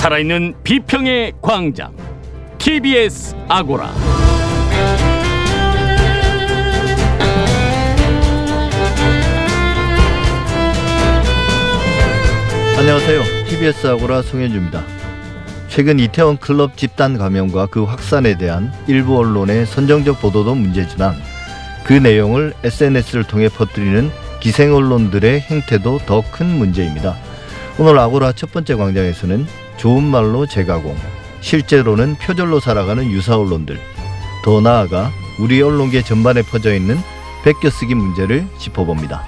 살아있는 0.00 0.54
비평의 0.64 1.34
광장 1.42 1.94
TBS 2.56 3.36
아고라 3.48 3.92
안녕하세요. 12.78 13.22
TBS 13.50 13.88
아고라 13.88 14.22
송현주입니다. 14.22 14.82
최근 15.68 15.98
이태원 15.98 16.38
클럽 16.38 16.78
집단 16.78 17.18
감염과 17.18 17.66
그 17.66 17.84
확산에 17.84 18.38
대한 18.38 18.72
일부 18.86 19.18
언론의 19.18 19.66
선정적 19.66 20.22
보도도 20.22 20.54
문제지만 20.54 21.14
그 21.84 21.92
내용을 21.92 22.54
SNS를 22.64 23.24
통해 23.24 23.50
퍼뜨리는 23.50 24.10
기생 24.40 24.74
언론들의 24.74 25.40
행태도 25.40 25.98
더 26.06 26.22
큰 26.32 26.46
문제입니다. 26.46 27.18
오늘 27.78 27.98
아고라 27.98 28.32
첫 28.32 28.50
번째 28.50 28.76
광장에서는 28.76 29.46
좋은 29.80 30.02
말로 30.02 30.44
재가공, 30.44 30.94
실제로는 31.40 32.16
표절로 32.16 32.60
살아가는 32.60 33.02
유사 33.10 33.38
언론들, 33.38 33.80
더 34.44 34.60
나아가 34.60 35.10
우리 35.38 35.62
언론계 35.62 36.02
전반에 36.02 36.42
퍼져 36.42 36.74
있는 36.74 36.98
베껴쓰기 37.44 37.94
문제를 37.94 38.46
짚어봅니다. 38.58 39.24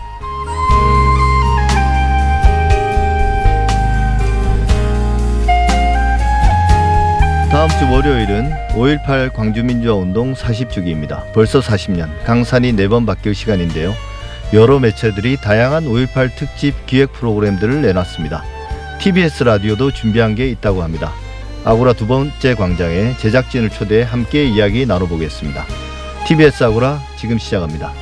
다음 7.51 7.69
주 7.71 7.91
월요일은 7.91 8.53
5.18 8.75 9.33
광주민주화운동 9.33 10.35
40주기입니다. 10.35 11.33
벌써 11.33 11.61
40년, 11.61 12.11
강산이 12.25 12.75
네번 12.75 13.07
바뀔 13.07 13.35
시간인데요. 13.35 13.95
여러 14.53 14.79
매체들이 14.79 15.39
다양한 15.39 15.87
5.18 15.87 16.37
특집 16.37 16.75
기획 16.85 17.15
프로그램들을 17.15 17.81
내놨습니다. 17.81 18.62
TBS 19.03 19.43
라디오도 19.43 19.91
준비한 19.91 20.37
게 20.37 20.49
있다고 20.49 20.81
합니다. 20.81 21.13
아고라 21.65 21.93
두 21.93 22.07
번째 22.07 22.55
광장에 22.55 23.17
제작진을 23.17 23.71
초대해 23.71 24.05
함께 24.05 24.45
이야기 24.45 24.87
나눠보겠습니다. 24.87 25.67
TBS 26.25 26.63
아고라 26.63 27.01
지금 27.17 27.37
시작합니다. 27.37 27.93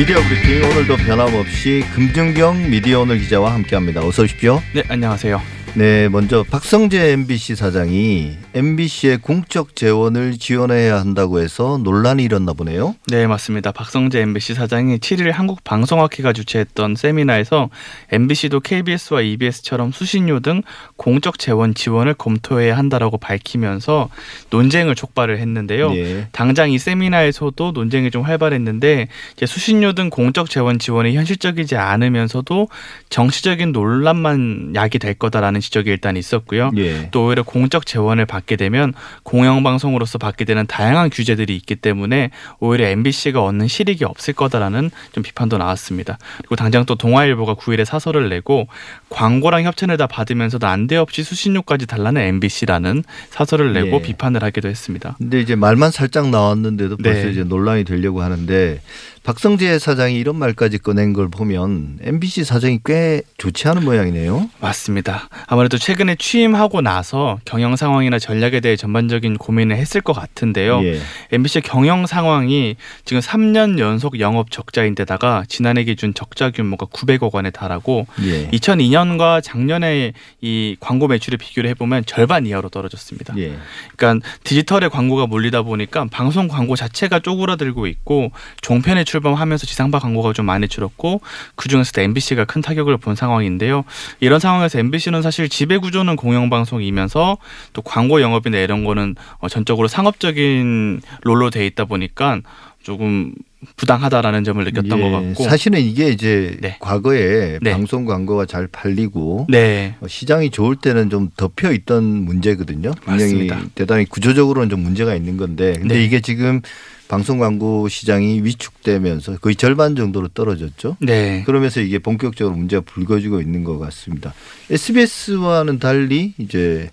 미디어 0.00 0.16
브리핑 0.22 0.64
오늘도 0.64 0.96
변함없이 0.96 1.84
금준경 1.92 2.70
미디어 2.70 3.00
오늘 3.00 3.18
기자와 3.18 3.52
함께합니다. 3.52 4.00
어서 4.00 4.22
오십시오. 4.22 4.62
네, 4.72 4.82
안녕하세요. 4.88 5.42
네, 5.74 6.08
먼저 6.08 6.42
박성재 6.42 7.12
MBC 7.12 7.54
사장이 7.54 8.32
MBC의 8.54 9.18
공적 9.18 9.76
재원을 9.76 10.36
지원해야 10.36 10.98
한다고 10.98 11.40
해서 11.40 11.78
논란이 11.82 12.24
일었나 12.24 12.54
보네요. 12.54 12.96
네, 13.06 13.28
맞습니다. 13.28 13.70
박성재 13.70 14.20
MBC 14.20 14.54
사장이 14.54 14.98
7일 14.98 15.30
한국방송학회가 15.30 16.32
주최했던 16.32 16.96
세미나에서 16.96 17.70
MBC도 18.10 18.60
KBS와 18.60 19.20
EBS처럼 19.22 19.92
수신료 19.92 20.40
등 20.40 20.62
공적 20.96 21.38
재원 21.38 21.72
지원을 21.72 22.14
검토해야 22.14 22.76
한다라고 22.76 23.16
밝히면서 23.18 24.08
논쟁을 24.50 24.96
촉발을 24.96 25.38
했는데요. 25.38 25.94
예. 25.94 26.26
당장 26.32 26.72
이 26.72 26.78
세미나에서도 26.78 27.70
논쟁이 27.70 28.10
좀 28.10 28.22
활발했는데 28.22 29.06
수신료 29.46 29.92
등 29.92 30.10
공적 30.10 30.50
재원 30.50 30.80
지원이 30.80 31.14
현실적이지 31.14 31.76
않으면서도 31.76 32.68
정치적인 33.08 33.70
논란만 33.70 34.72
야기될 34.74 35.14
거다라는 35.14 35.59
지적이 35.60 35.90
일단 35.90 36.16
있었고요. 36.16 36.70
예. 36.76 37.08
또 37.10 37.26
오히려 37.26 37.42
공적 37.42 37.86
재원을 37.86 38.26
받게 38.26 38.56
되면 38.56 38.94
공영방송으로서 39.22 40.18
받게 40.18 40.44
되는 40.44 40.66
다양한 40.66 41.10
규제들이 41.10 41.54
있기 41.56 41.76
때문에 41.76 42.30
오히려 42.58 42.86
MBC가 42.86 43.42
얻는 43.42 43.68
실익이 43.68 44.04
없을 44.04 44.34
거다라는 44.34 44.90
좀 45.12 45.22
비판도 45.22 45.58
나왔습니다. 45.58 46.18
그리고 46.38 46.56
당장 46.56 46.84
또 46.86 46.94
동아일보가 46.94 47.54
9일에 47.54 47.84
사설을 47.84 48.28
내고 48.28 48.68
광고랑 49.08 49.64
협찬을 49.64 49.96
다 49.96 50.06
받으면서도 50.06 50.66
안대없이 50.66 51.22
수신료까지 51.22 51.86
달라는 51.86 52.22
MBC라는 52.22 53.04
사설을 53.30 53.72
내고 53.72 53.96
예. 53.96 54.02
비판을 54.02 54.42
하기도 54.42 54.68
했습니다. 54.68 55.16
근데 55.18 55.40
이제 55.40 55.56
말만 55.56 55.90
살짝 55.90 56.30
나왔는데도 56.30 56.96
벌써 56.96 57.24
네. 57.24 57.30
이제 57.30 57.44
논란이 57.44 57.84
되려고 57.84 58.22
하는데 58.22 58.80
박성재 59.30 59.78
사장이 59.78 60.16
이런 60.16 60.34
말까지 60.34 60.78
꺼낸 60.78 61.12
걸 61.12 61.28
보면 61.28 62.00
MBC 62.02 62.42
사정이 62.42 62.80
꽤 62.84 63.22
좋지 63.38 63.68
않은 63.68 63.84
모양이네요. 63.84 64.50
맞습니다. 64.58 65.28
아무래도 65.46 65.78
최근에 65.78 66.16
취임하고 66.16 66.80
나서 66.80 67.38
경영 67.44 67.76
상황이나 67.76 68.18
전략에 68.18 68.58
대해 68.58 68.74
전반적인 68.74 69.38
고민을 69.38 69.76
했을 69.76 70.00
것 70.00 70.14
같은데요. 70.14 70.82
예. 70.82 70.98
MBC 71.30 71.60
경영 71.60 72.06
상황이 72.06 72.74
지금 73.04 73.20
3년 73.20 73.78
연속 73.78 74.18
영업 74.18 74.50
적자인데다가 74.50 75.44
지난해 75.46 75.84
기준 75.84 76.12
적자 76.12 76.50
규모가 76.50 76.86
900억 76.86 77.32
원에 77.32 77.50
달하고 77.50 78.08
예. 78.24 78.48
2002년과 78.48 79.44
작년에 79.44 80.12
이 80.40 80.76
광고 80.80 81.06
매출을 81.06 81.38
비교를 81.38 81.70
해보면 81.70 82.04
절반 82.04 82.46
이하로 82.46 82.68
떨어졌습니다. 82.68 83.34
예. 83.38 83.56
그러니까 83.94 84.26
디지털에 84.42 84.88
광고가 84.88 85.28
몰리다 85.28 85.62
보니까 85.62 86.06
방송 86.10 86.48
광고 86.48 86.74
자체가 86.74 87.20
쪼그라들고 87.20 87.86
있고 87.86 88.32
종편에 88.60 89.04
출 89.04 89.19
범하면서 89.20 89.66
지상파 89.66 89.98
광고가 89.98 90.32
좀 90.32 90.46
많이 90.46 90.68
줄었고 90.68 91.20
그 91.54 91.68
중에서도 91.68 92.00
MBC가 92.00 92.44
큰 92.44 92.62
타격을 92.62 92.96
본 92.98 93.14
상황인데요. 93.14 93.84
이런 94.20 94.40
상황에서 94.40 94.78
MBC는 94.78 95.22
사실 95.22 95.48
지배 95.48 95.78
구조는 95.78 96.16
공영방송이면서 96.16 97.38
또 97.72 97.82
광고 97.82 98.20
영업이나 98.20 98.58
이런 98.58 98.84
거는 98.84 99.16
어, 99.38 99.48
전적으로 99.48 99.88
상업적인 99.88 101.02
롤로 101.22 101.50
돼 101.50 101.66
있다 101.66 101.84
보니까 101.84 102.40
조금 102.82 103.32
부당하다라는 103.76 104.44
점을 104.44 104.64
느꼈던 104.64 104.98
예. 104.98 105.02
것 105.02 105.10
같고. 105.10 105.44
사실은 105.44 105.80
이게 105.80 106.08
이제 106.08 106.56
네. 106.60 106.76
과거에 106.80 107.58
네. 107.60 107.72
방송 107.72 108.06
광고가 108.06 108.46
잘 108.46 108.66
팔리고 108.66 109.46
네. 109.50 109.94
어, 110.00 110.08
시장이 110.08 110.50
좋을 110.50 110.76
때는 110.76 111.10
좀 111.10 111.30
덮여 111.36 111.72
있던 111.72 112.04
문제거든요. 112.04 112.92
분명히 113.02 113.48
맞습니다. 113.48 113.60
대단히 113.74 114.06
구조적으로는 114.06 114.70
좀 114.70 114.80
문제가 114.80 115.14
있는 115.14 115.36
건데, 115.36 115.74
근데 115.78 115.96
네. 115.96 116.04
이게 116.04 116.20
지금 116.20 116.62
방송 117.08 117.38
광고 117.38 117.88
시장이 117.88 118.42
위축되면서 118.44 119.38
거의 119.38 119.56
절반 119.56 119.96
정도로 119.96 120.28
떨어졌죠. 120.28 120.96
네. 121.00 121.42
그러면서 121.44 121.80
이게 121.80 121.98
본격적으로 121.98 122.56
문제가 122.56 122.82
불거지고 122.86 123.40
있는 123.40 123.64
것 123.64 123.78
같습니다. 123.78 124.32
SBS와는 124.70 125.80
달리 125.80 126.34
이제 126.38 126.88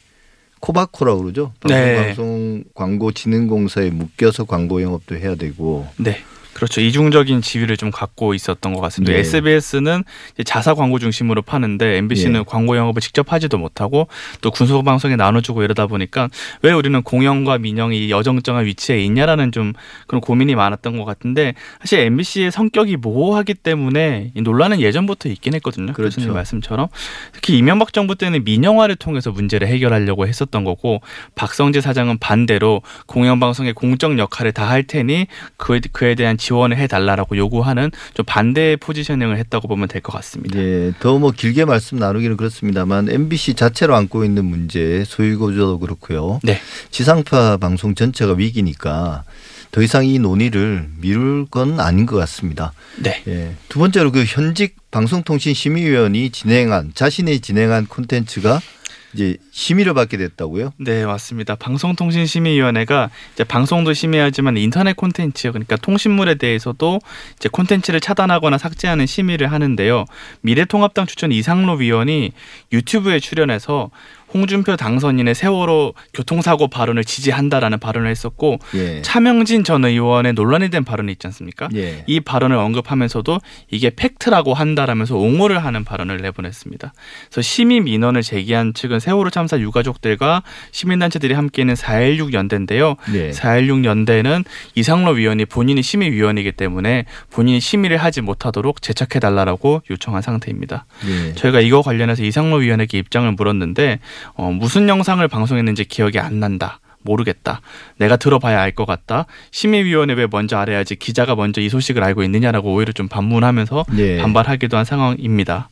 코바코라고 0.59 1.21
그러죠. 1.21 1.53
네. 1.67 2.07
방송 2.07 2.63
광고 2.73 3.11
진흥공사에 3.11 3.89
묶여서 3.89 4.45
광고 4.45 4.81
영업도 4.81 5.15
해야 5.15 5.35
되고. 5.35 5.87
네. 5.97 6.17
그렇죠. 6.57 6.81
이중적인 6.81 7.41
지위를 7.41 7.77
좀 7.77 7.91
갖고 7.91 8.33
있었던 8.33 8.73
것 8.73 8.81
같습니다. 8.81 9.13
네. 9.13 9.19
SBS는 9.19 10.03
자사 10.45 10.73
광고 10.73 10.99
중심으로 10.99 11.41
파는데 11.41 11.97
MBC는 11.97 12.39
예. 12.39 12.43
광고 12.47 12.75
영업을 12.77 13.01
직접 13.01 13.31
하지도 13.31 13.57
못하고 13.57 14.07
또 14.41 14.51
군소 14.51 14.81
방송에 14.83 15.15
나눠주고 15.15 15.63
이러다 15.63 15.87
보니까 15.87 16.29
왜 16.61 16.71
우리는 16.71 17.01
공영과 17.03 17.57
민영이 17.57 18.09
여정정한 18.09 18.65
위치에 18.65 18.99
있냐라는 19.01 19.51
좀 19.51 19.73
그런 20.07 20.21
고민이 20.21 20.55
많았던 20.55 20.97
것 20.97 21.05
같은데 21.05 21.53
사실 21.79 21.99
MBC의 21.99 22.51
성격이 22.51 22.97
모호하기 22.97 23.55
때문에 23.55 24.31
이 24.35 24.41
논란은 24.41 24.79
예전부터 24.79 25.29
있긴 25.29 25.53
했거든요. 25.55 25.93
그렇죠. 25.93 26.15
교수님 26.17 26.33
말씀처럼 26.33 26.87
특히 27.33 27.57
이명박 27.57 27.93
정부 27.93 28.15
때는 28.15 28.43
민영화를 28.43 28.95
통해서 28.95 29.31
문제를 29.31 29.67
해결하려고 29.67 30.27
했었던 30.27 30.63
거고 30.63 31.01
박성재 31.35 31.81
사장은 31.81 32.17
반대로 32.19 32.81
공영방송의 33.07 33.73
공적 33.73 34.17
역할을 34.19 34.51
다 34.51 34.67
할 34.67 34.83
테니 34.83 35.27
그, 35.55 35.79
그에 35.91 36.13
대한 36.15 36.37
지원을 36.47 36.77
해달라라고 36.77 37.35
요구하는 37.35 37.91
좀 38.13 38.25
반대의 38.25 38.77
포지셔닝을 38.77 39.37
했다고 39.37 39.67
보면 39.67 39.87
될 39.89 40.01
것 40.01 40.13
같습니다. 40.13 40.57
예, 40.59 40.93
더 40.99 41.17
뭐 41.17 41.31
길게 41.31 41.65
말씀 41.65 41.97
나누기는 41.97 42.37
그렇습니다만 42.37 43.09
MBC 43.09 43.55
자체로 43.55 43.95
안고 43.95 44.23
있는 44.23 44.45
문제 44.45 45.03
소유 45.05 45.37
구조도 45.39 45.79
그렇고요. 45.79 46.39
네. 46.43 46.61
지상파 46.91 47.57
방송 47.57 47.95
전체가 47.95 48.33
위기니까 48.33 49.23
더 49.71 49.81
이상 49.81 50.05
이 50.05 50.19
논의를 50.19 50.87
미룰 50.99 51.45
건 51.47 51.79
아닌 51.79 52.05
것 52.05 52.15
같습니다. 52.17 52.71
네. 52.97 53.21
예. 53.27 53.55
두 53.67 53.79
번째로 53.79 54.11
그 54.11 54.23
현직 54.23 54.75
방송통신심의위원이 54.91 56.29
진행한 56.29 56.91
자신이 56.93 57.39
진행한 57.41 57.85
콘텐츠가 57.87 58.61
이제 59.13 59.37
심의를 59.57 59.95
받게 59.95 60.17
됐다고요? 60.17 60.71
네, 60.77 61.03
맞습니다. 61.03 61.55
방송통신심의위원회가 61.55 63.09
이제 63.33 63.43
방송도 63.43 63.93
심의하지만 63.93 64.55
인터넷 64.55 64.95
콘텐츠 64.95 65.51
그러니까 65.51 65.75
통신물에 65.77 66.35
대해서도 66.35 66.99
이제 67.37 67.49
콘텐츠를 67.49 67.99
차단하거나 67.99 68.59
삭제하는 68.59 69.07
심의를 69.07 69.51
하는데요. 69.51 70.05
미래통합당 70.41 71.07
추천 71.07 71.31
이상로 71.31 71.73
위원이 71.73 72.33
유튜브에 72.71 73.19
출연해서 73.19 73.89
홍준표 74.33 74.75
당선인의 74.75 75.35
세월호 75.35 75.93
교통사고 76.13 76.67
발언을 76.67 77.05
지지한다라는 77.05 77.79
발언을 77.79 78.09
했었고 78.09 78.59
예. 78.75 79.01
차명진 79.01 79.63
전 79.63 79.85
의원의 79.85 80.33
논란이 80.33 80.69
된 80.69 80.83
발언이 80.83 81.11
있지 81.13 81.27
않습니까? 81.27 81.69
예. 81.75 82.03
이 82.07 82.19
발언을 82.19 82.57
언급하면서도 82.57 83.39
이게 83.71 83.89
팩트라고 83.89 84.53
한다라면서 84.53 85.15
옹호를 85.15 85.63
하는 85.63 85.85
발언을 85.85 86.17
내보냈습니다. 86.17 86.93
그래서 87.29 87.41
심의 87.41 87.79
민원을 87.79 88.21
제기한 88.21 88.73
측은 88.73 88.99
세월호 88.99 89.29
참사 89.29 89.46
참사 89.47 89.59
유가족들과 89.59 90.43
시민단체들이 90.71 91.33
함께하는 91.33 91.73
4.16 91.73 92.33
연대인데요. 92.33 92.95
네. 93.11 93.31
4.16 93.31 93.85
연대는 93.85 94.43
이상로 94.75 95.11
위원이 95.11 95.45
본인이 95.45 95.81
심의위원이기 95.81 96.51
때문에 96.51 97.05
본인이 97.31 97.59
심의를 97.61 97.97
하지 97.97 98.21
못하도록 98.21 98.81
제척해달라고 98.81 99.81
요청한 99.89 100.21
상태입니다. 100.21 100.85
예. 101.07 101.33
저희가 101.33 101.61
이거 101.61 101.81
관련해서 101.81 102.23
이상로 102.23 102.57
위원에게 102.57 102.97
입장을 102.97 103.31
물었는데 103.31 103.99
어, 104.33 104.51
무슨 104.51 104.89
영상을 104.89 105.25
방송했는지 105.27 105.85
기억이 105.85 106.19
안 106.19 106.39
난다. 106.39 106.79
모르겠다. 107.07 107.61
내가 107.97 108.17
들어봐야 108.17 108.61
알 108.61 108.71
것 108.77 108.85
같다. 108.85 109.25
심의위원회 109.51 110.13
왜 110.13 110.27
먼저 110.29 110.57
알아야지 110.57 110.97
기자가 110.97 111.35
먼저 111.35 111.61
이 111.61 111.69
소식을 111.69 112.03
알고 112.03 112.21
있느냐라고 112.23 112.73
오히려 112.73 112.91
좀 112.91 113.07
반문하면서 113.07 113.85
예. 113.97 114.17
반발하기도 114.17 114.77
한 114.77 114.85
상황입니다. 114.85 115.69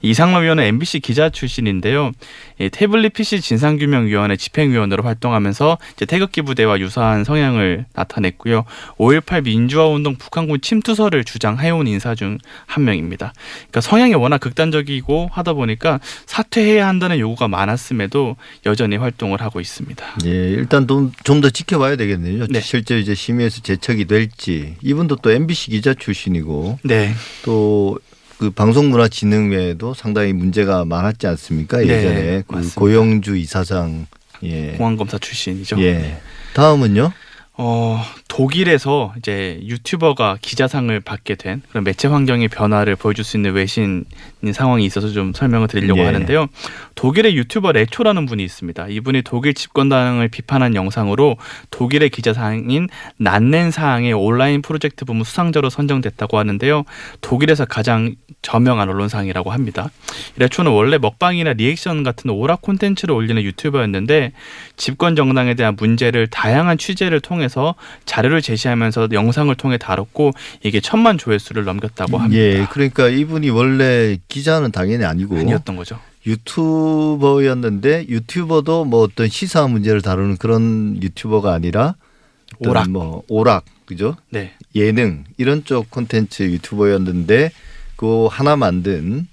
이상로 0.00 0.40
위원은 0.40 0.64
MBC 0.64 1.00
기자 1.00 1.28
출신인데요. 1.28 2.12
이 2.60 2.68
태블릿 2.70 3.12
PC 3.14 3.40
진상규명위원회 3.40 4.36
집행위원으로 4.36 5.02
활동하면서 5.04 5.78
태극기 6.08 6.42
부대와 6.42 6.78
유사한 6.80 7.24
성향을 7.24 7.84
나타냈고요. 7.94 8.64
5.18 8.98 9.44
민주화운동 9.44 10.16
북한군 10.16 10.60
침투설을 10.60 11.24
주장해온 11.24 11.86
인사 11.86 12.14
중 12.14 12.38
한 12.66 12.84
명입니다. 12.84 13.32
그러니까 13.56 13.80
성향이 13.80 14.14
워낙 14.14 14.38
극단적이고 14.38 15.30
하다 15.32 15.54
보니까 15.54 16.00
사퇴해야 16.26 16.86
한다는 16.86 17.18
요구가 17.18 17.48
많았음에도 17.48 18.36
여전히 18.66 18.96
활동을 18.96 19.40
하고 19.40 19.60
있습니다. 19.60 20.04
예, 20.26 20.30
일단 20.30 20.77
좀 20.86 21.40
더 21.40 21.50
지켜봐야 21.50 21.96
되겠네요. 21.96 22.46
네. 22.48 22.60
실제 22.60 22.98
이제 22.98 23.14
심의에서 23.14 23.62
제척이 23.62 24.04
될지. 24.06 24.76
이분도 24.82 25.16
또 25.16 25.30
MBC 25.30 25.70
기자 25.70 25.94
출신이고 25.94 26.78
네. 26.84 27.14
또그 27.44 28.50
방송문화진흥회도 28.54 29.94
상당히 29.94 30.32
문제가 30.32 30.84
많았지 30.84 31.26
않습니까? 31.26 31.78
네, 31.78 31.88
예전에 31.88 32.42
그 32.46 32.54
맞습니다. 32.54 32.80
고영주 32.80 33.36
이사장. 33.36 34.06
예. 34.44 34.72
공안검사 34.78 35.18
출신이죠. 35.18 35.80
예. 35.82 36.20
다음은요? 36.54 37.12
어, 37.54 38.00
독일에서 38.28 39.14
이제 39.16 39.58
유튜버가 39.64 40.38
기자상을 40.40 41.00
받게 41.00 41.34
된 41.34 41.62
그런 41.70 41.82
매체 41.82 42.08
환경의 42.08 42.48
변화를 42.48 42.94
보여줄 42.94 43.24
수 43.24 43.36
있는 43.36 43.52
외신 43.52 44.04
상황이 44.52 44.84
있어서 44.84 45.08
좀 45.08 45.32
설명을 45.32 45.66
드리려고 45.66 46.00
예. 46.00 46.04
하는데요. 46.04 46.46
독일의 46.94 47.36
유튜버 47.36 47.72
레초라는 47.72 48.26
분이 48.26 48.44
있습니다. 48.44 48.88
이분이 48.88 49.22
독일 49.22 49.54
집권당을 49.54 50.28
비판한 50.28 50.74
영상으로 50.74 51.36
독일의 51.70 52.10
기자상인 52.10 52.88
난넨사항의 53.16 54.12
온라인 54.12 54.62
프로젝트 54.62 55.04
부문 55.04 55.24
수상자로 55.24 55.70
선정됐다고 55.70 56.38
하는데요. 56.38 56.84
독일에서 57.22 57.64
가장 57.64 58.14
저명한 58.42 58.88
언론상이라고 58.88 59.50
합니다. 59.50 59.90
이 60.36 60.40
레초는 60.40 60.70
원래 60.70 60.98
먹방이나 60.98 61.54
리액션 61.54 62.02
같은 62.02 62.30
오락 62.30 62.62
콘텐츠를 62.62 63.14
올리는 63.14 63.42
유튜버였는데 63.42 64.32
집권 64.76 65.16
정당에 65.16 65.54
대한 65.54 65.76
문제를 65.76 66.28
다양한 66.28 66.78
취재를 66.78 67.20
통해서 67.20 67.74
자 68.04 68.17
료를 68.22 68.42
제시하면서 68.42 69.08
영상을 69.12 69.54
통해 69.54 69.78
다뤘고 69.78 70.32
이게 70.62 70.80
천만 70.80 71.18
조회수를 71.18 71.64
넘겼다고 71.64 72.18
합니다. 72.18 72.42
예. 72.42 72.66
그러니까 72.70 73.08
이분이 73.08 73.50
원래 73.50 74.18
기자는 74.28 74.72
당연히 74.72 75.04
아니고 75.04 75.38
아니었던 75.38 75.76
거죠. 75.76 75.98
유튜버였는데 76.26 78.06
유튜버도 78.08 78.84
뭐 78.84 79.02
어떤 79.02 79.28
시사 79.28 79.66
문제를 79.66 80.02
다루는 80.02 80.36
그런 80.36 81.02
유튜버가 81.02 81.52
아니라 81.52 81.94
오락. 82.58 82.90
뭐 82.90 83.22
오락 83.28 83.64
그죠? 83.86 84.16
네. 84.30 84.52
예능 84.74 85.24
이런 85.36 85.64
쪽 85.64 85.90
콘텐츠 85.90 86.42
유튜버였는데 86.42 87.50
그 87.96 88.26
하나 88.26 88.56
만든 88.56 89.26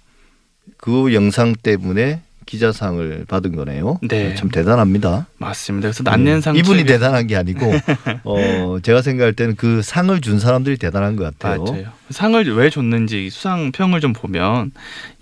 그 0.77 1.13
영상 1.13 1.53
때문에 1.55 2.21
기자상을 2.45 3.25
받은 3.27 3.55
거네요. 3.55 3.99
네. 4.07 4.35
참 4.35 4.49
대단합니다. 4.49 5.27
맞습니다. 5.37 5.87
그래서 5.89 6.03
난넨상 6.03 6.55
이분이 6.55 6.83
측이- 6.83 6.87
대단한 6.87 7.27
게 7.27 7.35
아니고 7.35 7.71
어 8.23 8.77
제가 8.81 9.01
생각할 9.01 9.33
때는 9.33 9.55
그 9.55 9.81
상을 9.81 10.19
준 10.21 10.39
사람들이 10.39 10.77
대단한 10.77 11.15
것 11.15 11.23
같아요. 11.23 11.63
맞아요. 11.63 11.85
상을 12.09 12.43
왜 12.55 12.69
줬는지 12.69 13.29
수상 13.29 13.71
평을 13.71 13.99
좀 13.99 14.13
보면 14.13 14.71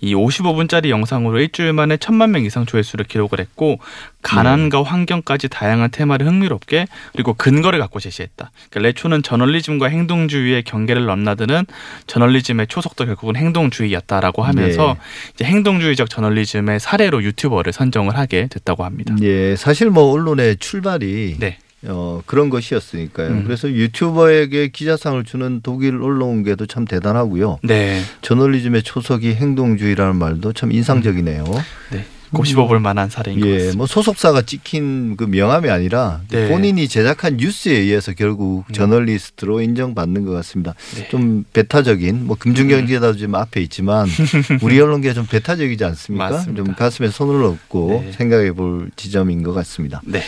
이 0.00 0.14
55분짜리 0.14 0.90
영상으로 0.90 1.40
일주일 1.40 1.72
만에 1.72 1.96
천만 1.96 2.30
명 2.30 2.44
이상 2.44 2.66
조회수를 2.66 3.06
기록을 3.06 3.40
했고 3.40 3.78
가난과 4.22 4.78
네. 4.78 4.84
환경까지 4.84 5.48
다양한 5.48 5.90
테마를 5.90 6.26
흥미롭게 6.26 6.86
그리고 7.12 7.34
근거를 7.34 7.78
갖고 7.78 8.00
제시했다. 8.00 8.50
그러니까 8.70 8.80
레초는 8.88 9.22
저널리즘과 9.22 9.88
행동주의의 9.88 10.62
경계를 10.64 11.04
넘나드는 11.06 11.66
저널리즘의 12.06 12.66
초석도 12.66 13.06
결국은 13.06 13.36
행동주의였다라고 13.36 14.42
하면서 14.42 14.94
네. 14.94 15.00
이제 15.34 15.44
행동주의적 15.44 16.10
저널리즘의 16.10 16.80
사례로 16.80 17.22
유튜버를 17.22 17.72
선정을 17.72 18.16
하게 18.16 18.48
됐다고 18.48 18.84
합니다. 18.84 19.14
예, 19.22 19.56
사실 19.56 19.90
뭐 19.90 20.10
언론의 20.12 20.56
출발이 20.56 21.36
네. 21.38 21.58
어, 21.86 22.22
그런 22.26 22.50
것이었으니까요. 22.50 23.28
음. 23.28 23.44
그래서 23.44 23.70
유튜버에게 23.70 24.68
기자상을 24.68 25.22
주는 25.24 25.60
독일 25.62 25.96
언론계도 26.02 26.66
참 26.66 26.84
대단하고요. 26.84 27.58
네. 27.62 28.02
저널리즘의 28.22 28.82
초석이 28.82 29.34
행동주의라는 29.34 30.16
말도 30.16 30.52
참 30.52 30.72
인상적이네요. 30.72 31.44
네. 31.92 32.04
곱씹어볼 32.32 32.80
만한 32.80 33.08
사례인 33.08 33.38
것 33.38 33.46
예, 33.46 33.52
같습니다. 33.52 33.76
뭐 33.76 33.86
소속사가 33.86 34.42
찍힌 34.42 35.16
그 35.16 35.22
명함이 35.22 35.70
아니라 35.70 36.20
네. 36.30 36.48
본인이 36.48 36.88
제작한 36.88 37.36
뉴스에 37.36 37.76
의해서 37.78 38.12
결국 38.12 38.64
음. 38.68 38.72
저널리스트로 38.72 39.60
인정받는 39.60 40.24
것 40.24 40.32
같습니다. 40.32 40.74
네. 40.96 41.06
좀 41.10 41.44
배타적인 41.52 42.26
뭐 42.26 42.36
금중경제다도 42.36 43.18
지금 43.18 43.36
앞에 43.36 43.60
있지만 43.62 44.08
우리 44.62 44.80
언론계 44.80 45.14
좀 45.14 45.26
배타적이지 45.26 45.84
않습니까? 45.84 46.30
맞습니다. 46.30 46.64
좀 46.64 46.74
가슴에 46.74 47.08
손을 47.08 47.40
얹고 47.44 48.02
네. 48.06 48.12
생각해 48.12 48.50
볼 48.50 48.90
지점인 48.96 49.44
것 49.44 49.52
같습니다. 49.52 50.00
네. 50.04 50.20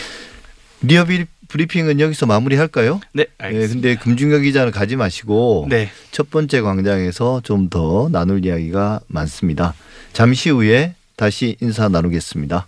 리어 0.82 1.06
비- 1.06 1.24
브리핑은 1.48 2.00
여기서 2.00 2.26
마무리할까요? 2.26 3.00
네, 3.12 3.24
네, 3.24 3.26
알겠습니다. 3.38 3.74
근데 3.88 3.96
금중경 3.96 4.42
기자는 4.42 4.72
가지 4.72 4.96
마시고 4.96 5.66
네. 5.68 5.88
첫 6.10 6.30
번째 6.30 6.60
광장에서 6.60 7.40
좀 7.44 7.68
더 7.70 8.08
나눌 8.12 8.44
이야기가 8.44 9.00
많습니다. 9.08 9.74
잠시 10.12 10.50
후에 10.50 10.94
다시 11.16 11.56
인사 11.60 11.88
나누겠습니다. 11.88 12.66